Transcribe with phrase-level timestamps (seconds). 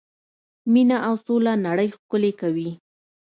[0.71, 2.71] مینه او سوله نړۍ ښکلې کوي.